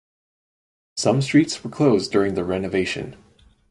Some 0.97 1.21
streets 1.21 1.63
were 1.63 1.69
closed 1.69 2.11
during 2.11 2.33
the 2.33 2.43
renovation. 2.43 3.17